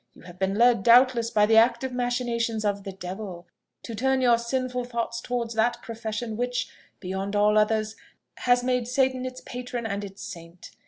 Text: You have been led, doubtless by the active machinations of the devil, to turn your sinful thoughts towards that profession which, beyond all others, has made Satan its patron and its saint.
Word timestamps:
You 0.15 0.23
have 0.23 0.39
been 0.39 0.55
led, 0.55 0.81
doubtless 0.81 1.29
by 1.29 1.45
the 1.45 1.57
active 1.57 1.91
machinations 1.91 2.65
of 2.65 2.85
the 2.85 2.91
devil, 2.91 3.45
to 3.83 3.93
turn 3.93 4.19
your 4.19 4.39
sinful 4.39 4.85
thoughts 4.85 5.21
towards 5.21 5.53
that 5.53 5.79
profession 5.83 6.37
which, 6.37 6.71
beyond 6.99 7.35
all 7.35 7.55
others, 7.55 7.95
has 8.37 8.63
made 8.63 8.87
Satan 8.87 9.27
its 9.27 9.41
patron 9.41 9.85
and 9.85 10.03
its 10.03 10.23
saint. 10.23 10.71